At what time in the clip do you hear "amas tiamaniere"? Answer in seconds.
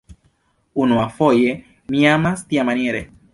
2.13-3.05